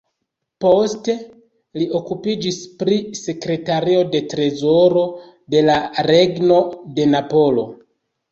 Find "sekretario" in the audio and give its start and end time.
3.19-4.01